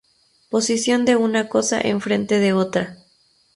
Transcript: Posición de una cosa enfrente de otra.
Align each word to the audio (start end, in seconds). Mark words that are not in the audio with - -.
Posición 0.49 1.05
de 1.05 1.15
una 1.15 1.47
cosa 1.47 1.79
enfrente 1.79 2.39
de 2.39 2.53
otra. 2.53 2.97